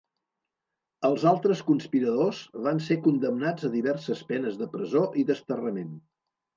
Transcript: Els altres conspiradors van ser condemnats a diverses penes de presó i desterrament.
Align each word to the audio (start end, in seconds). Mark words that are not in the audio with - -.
Els 1.09 1.25
altres 1.31 1.61
conspiradors 1.67 2.41
van 2.69 2.83
ser 2.87 2.99
condemnats 3.11 3.71
a 3.71 3.75
diverses 3.79 4.27
penes 4.35 4.61
de 4.65 4.73
presó 4.77 5.09
i 5.25 5.31
desterrament. 5.35 5.97